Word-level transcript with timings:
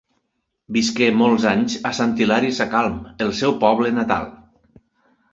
Visqué 0.75 1.09
molts 1.17 1.43
anys 1.49 1.75
a 1.89 1.91
Sant 1.97 2.15
Hilari 2.21 2.49
Sacalm, 2.59 2.95
el 3.27 3.35
seu 3.41 3.53
poble 3.65 3.93
natal. 3.99 4.25